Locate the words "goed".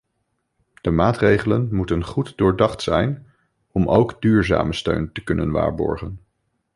2.05-2.37